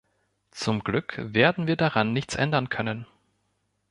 [0.49, 3.05] Zum Glück werden wir daran nichts ändern können.